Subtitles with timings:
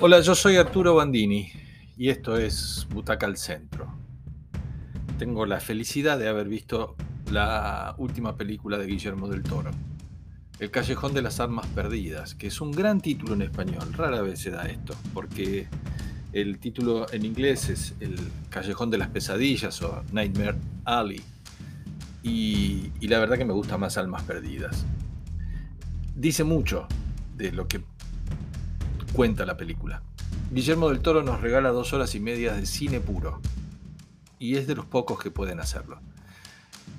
[0.00, 1.50] Hola, yo soy Arturo Bandini
[1.96, 3.92] y esto es Butaca al Centro.
[5.18, 6.94] Tengo la felicidad de haber visto
[7.32, 9.72] la última película de Guillermo del Toro,
[10.60, 13.92] El Callejón de las Armas Perdidas, que es un gran título en español.
[13.92, 15.66] Rara vez se da esto, porque
[16.32, 21.20] el título en inglés es El Callejón de las Pesadillas o Nightmare Alley.
[22.22, 24.86] Y, y la verdad que me gusta más Almas Perdidas.
[26.14, 26.86] Dice mucho
[27.34, 27.82] de lo que
[29.18, 30.00] cuenta la película.
[30.52, 33.40] Guillermo del Toro nos regala dos horas y media de cine puro,
[34.38, 35.98] y es de los pocos que pueden hacerlo.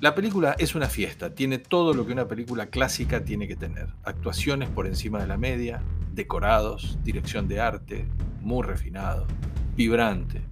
[0.02, 3.88] La película es una fiesta, tiene todo lo que una película clásica tiene que tener.
[4.04, 5.80] Actuaciones por encima de la media,
[6.12, 8.06] decorados, dirección de arte,
[8.42, 9.26] muy refinado,
[9.74, 10.42] vibrante,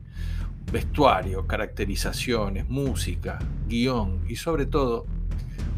[0.72, 5.04] vestuario, caracterizaciones, música, guion y sobre todo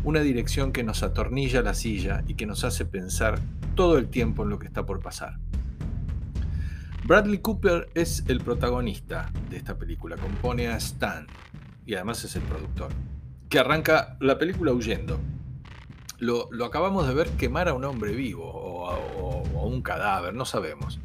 [0.05, 3.41] una dirección que nos atornilla la silla y que nos hace pensar
[3.75, 5.41] todo el tiempo en lo que está por pasar.
[7.05, 11.27] Bradley Cooper es el protagonista de esta película, compone a Stan
[11.87, 12.93] y además es el productor,
[13.49, 15.19] que arranca la película huyendo.
[16.19, 21.01] Lo, acabamos de ver quemar a un hombre vivo o a, un cadáver, no sabemos.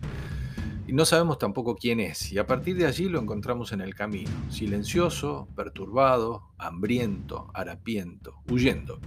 [0.86, 3.96] Y no sabemos tampoco quién es, y a partir de allí lo encontramos en el
[3.96, 9.00] camino, silencioso, perturbado, hambriento, harapiento, huyendo.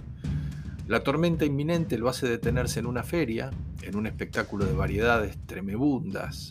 [0.87, 3.51] La tormenta inminente lo hace detenerse en una feria,
[3.83, 6.49] en un espectáculo de variedades tremebundas,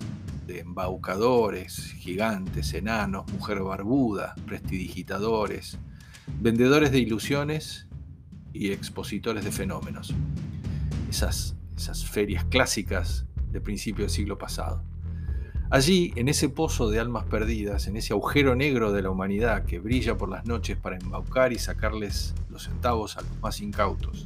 [0.49, 5.79] de embaucadores, gigantes, enanos, mujer barbuda, prestidigitadores,
[6.41, 7.87] vendedores de ilusiones
[8.55, 10.15] y expositores de fenómenos.
[11.11, 14.83] Esas, esas ferias clásicas de principio del siglo pasado.
[15.71, 19.79] Allí, en ese pozo de almas perdidas, en ese agujero negro de la humanidad que
[19.79, 24.25] brilla por las noches para embaucar y sacarles los centavos a los más incautos,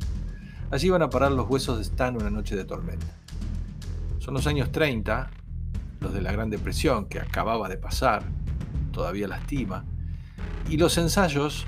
[0.70, 3.18] allí van a parar los huesos de Stan una noche de tormenta.
[4.20, 5.41] Son los años 30
[6.02, 8.24] los de la Gran Depresión, que acababa de pasar,
[8.92, 9.84] todavía lastima,
[10.68, 11.66] y los ensayos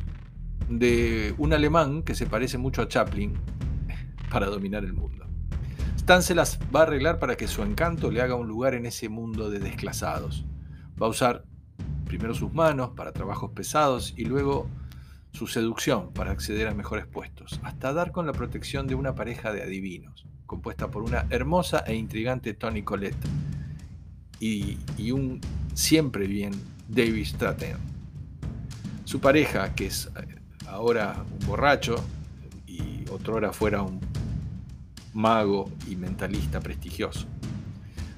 [0.68, 3.34] de un alemán que se parece mucho a Chaplin
[4.30, 5.24] para dominar el mundo.
[5.96, 6.20] Stan
[6.74, 9.58] va a arreglar para que su encanto le haga un lugar en ese mundo de
[9.58, 10.44] desclasados.
[11.00, 11.44] Va a usar
[12.04, 14.68] primero sus manos para trabajos pesados y luego
[15.32, 19.52] su seducción para acceder a mejores puestos, hasta dar con la protección de una pareja
[19.52, 23.16] de adivinos, compuesta por una hermosa e intrigante Tony Colette,
[24.40, 24.78] y,
[25.10, 25.40] un
[25.74, 26.52] siempre bien
[26.88, 27.78] David Stratton.
[29.04, 31.96] Su pareja, que es eh, ahora un borracho
[32.66, 34.00] y otrora fuera un
[35.12, 37.26] mago y mentalista prestigioso.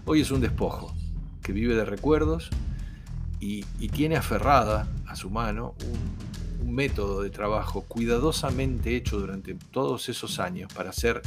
[0.04, 0.94] Hoy es un despojo
[1.42, 2.50] que vive de recuerdos
[3.40, 5.74] y, tiene aferrada a su mano
[6.60, 11.22] un, un, método de trabajo cuidadosamente hecho durante todos esos años para hacer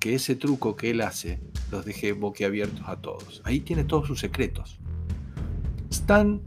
[0.00, 3.42] que ese truco que él hace los deje boquiabiertos a todos.
[3.44, 4.78] Ahí tiene todos sus secretos.
[5.90, 6.40] Stan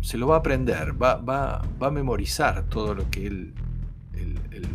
[0.00, 3.54] se lo va a aprender, va, va, va a memorizar todo lo que él,
[4.14, 4.66] el, el,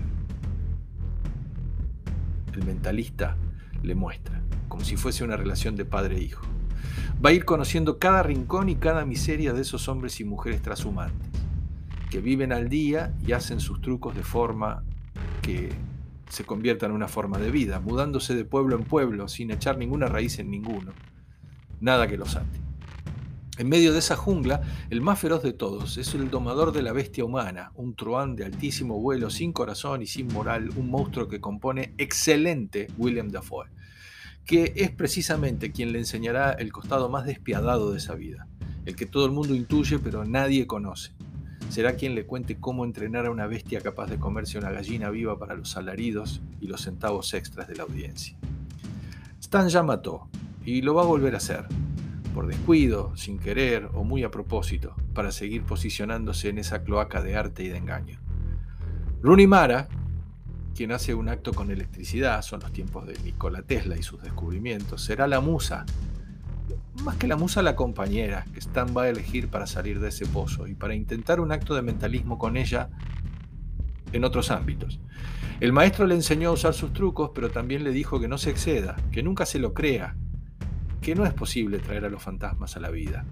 [2.53, 3.37] el mentalista
[3.81, 6.31] le muestra, como si fuese una relación de padre e.
[7.23, 11.29] Va a ir conociendo cada rincón y cada miseria de esos hombres y mujeres trashumantes,
[12.11, 14.83] que viven al día y hacen sus trucos de forma
[15.41, 15.69] que
[16.35, 20.07] se convierta en una forma de vida, mudándose de pueblo en pueblo sin echar ninguna
[20.07, 20.91] raíz en ninguno.
[21.79, 22.59] Nada que los ate.
[23.57, 26.91] En medio de esa jungla, el más feroz de todos es el domador de la
[26.91, 31.39] bestia humana, un truán de altísimo vuelo, sin corazón y sin moral, un monstruo que
[31.39, 33.69] compone excelente William Dafoe,
[34.43, 38.45] que es precisamente quien le enseñará el costado más despiadado de esa vida,
[38.85, 41.13] el que todo el mundo intuye pero nadie conoce
[41.69, 45.37] será quien le cuente cómo entrenar a una bestia capaz de comerse una gallina viva
[45.37, 48.37] para los alaridos y los centavos extras de la audiencia.
[49.39, 50.27] Stan ya mató,
[50.65, 51.67] y lo va a volver a hacer,
[52.33, 57.35] por descuido, sin querer o muy a propósito, para seguir posicionándose en esa cloaca de
[57.35, 58.19] arte y de engaño.
[59.21, 59.87] Rooney Mara,
[60.75, 65.03] quien hace un acto con electricidad, son los tiempos de Nikola Tesla y sus descubrimientos,
[65.03, 65.85] será la musa
[67.03, 70.25] más que la musa, la compañera que Stan va a elegir para salir de ese
[70.25, 72.89] pozo y para intentar un acto de mentalismo con ella
[74.13, 74.99] en otros ámbitos.
[75.59, 78.49] El maestro le enseñó a usar sus trucos, pero también le dijo que no se
[78.49, 80.15] exceda, que nunca se lo crea,
[81.01, 83.25] que no es posible traer a los fantasmas a la vida.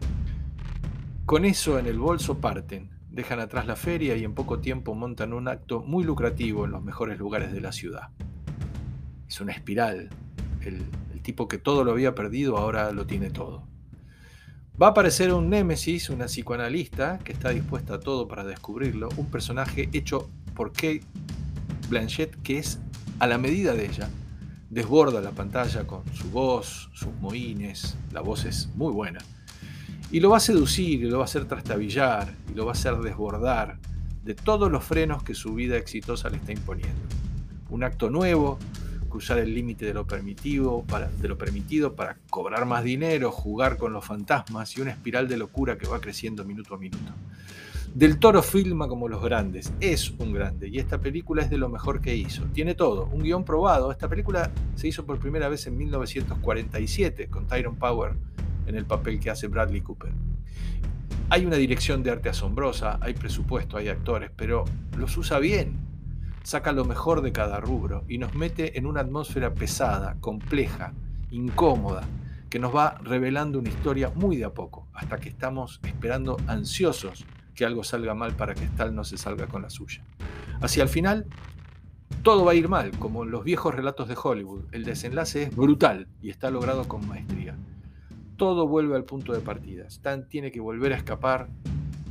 [1.26, 5.34] Con eso en el bolso parten, dejan atrás la feria y en poco tiempo montan
[5.34, 8.10] un acto muy lucrativo en los mejores lugares de la ciudad.
[9.28, 10.10] Es una espiral.
[10.62, 10.84] El,
[11.24, 13.64] tipo que todo lo había perdido ahora lo tiene todo.
[14.82, 19.28] Va a aparecer un némesis, una psicoanalista que está dispuesta a todo para descubrirlo, un
[19.28, 21.04] personaje hecho por Kate
[21.90, 22.80] Blanchett que es
[23.20, 24.10] a la medida de ella,
[24.70, 29.20] desborda la pantalla con su voz, sus mohines, la voz es muy buena.
[30.12, 32.74] Y lo va a seducir, y lo va a hacer trastabillar, y lo va a
[32.74, 33.78] hacer desbordar
[34.24, 37.02] de todos los frenos que su vida exitosa le está imponiendo.
[37.70, 38.58] Un acto nuevo,
[39.14, 43.78] cruzar el límite de, lo permitido para, de lo permitido para cobrar más dinero, jugar
[43.78, 47.14] con los fantasmas y una espiral de locura que va creciendo minuto a minuto.
[47.94, 51.70] Del Toro filma como los grandes, es un grande y esta película es de lo
[51.70, 52.46] mejor que hizo.
[52.46, 53.92] Tiene todo, un guion probado.
[53.92, 58.14] Esta película se hizo por primera vez en 1947 con Tyrone Power
[58.66, 60.12] en el papel que hace Bradley Cooper.
[61.30, 64.66] Hay una dirección de arte asombrosa, hay presupuesto, hay actores, pero
[64.98, 65.83] los usa bien.
[66.44, 70.94] Saca lo mejor de cada rubro y nos mete en una atmósfera pesada, compleja,
[71.32, 72.04] incómoda,
[72.50, 77.26] que nos va revelando una historia muy de a poco, hasta que estamos esperando ansiosos
[77.56, 80.04] que algo salga mal para que tal no se salga con la suya.
[80.62, 81.26] Hacia el final,
[82.24, 84.66] todo va a ir mal, como en los viejos relatos de Hollywood.
[84.72, 87.56] El desenlace es brutal y está logrado con maestría.
[88.38, 89.88] Todo vuelve al punto de partida.
[89.88, 91.48] Stan tiene que volver a escapar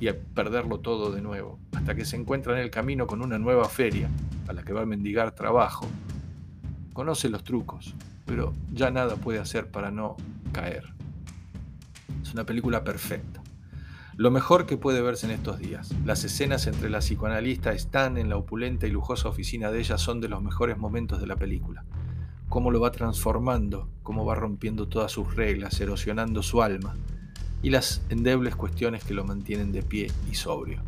[0.03, 3.39] y a perderlo todo de nuevo, hasta que se encuentra en el camino con una
[3.39, 4.11] nueva feria
[4.49, 5.87] a la que va a mendigar trabajo.
[6.93, 7.95] Conoce los trucos,
[8.27, 10.17] pero ya nada puede hacer para no
[10.51, 10.93] caer.
[12.21, 13.45] Es una película perfecta.
[14.17, 15.95] Lo mejor que puede verse en estos días.
[16.05, 20.21] Las escenas entre la psicoanalista Stan en la opulenta y lujosa oficina de ella son
[20.21, 21.85] de los mejores momentos de la película.
[22.49, 26.97] Cómo lo va transformando, cómo va rompiendo todas sus reglas, erosionando su alma,
[27.63, 30.83] y las endebles cuestiones que lo mantienen de pie y sobrio.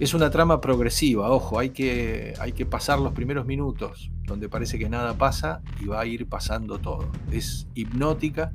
[0.00, 4.78] Es una trama progresiva, ojo, hay que, hay que pasar los primeros minutos, donde parece
[4.78, 7.10] que nada pasa y va a ir pasando todo.
[7.32, 8.52] Es hipnótica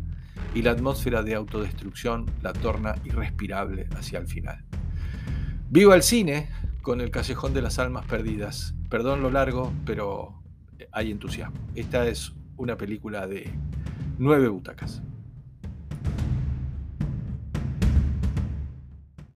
[0.56, 4.64] y la atmósfera de autodestrucción la torna irrespirable hacia el final.
[5.70, 6.50] Viva el cine
[6.82, 8.74] con el Callejón de las Almas Perdidas.
[8.90, 10.42] Perdón lo largo, pero
[10.92, 11.58] hay entusiasmo.
[11.76, 13.50] Esta es una película de
[14.18, 15.02] nueve butacas.